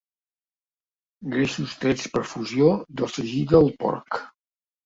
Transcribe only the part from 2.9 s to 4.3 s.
del sagí del porc.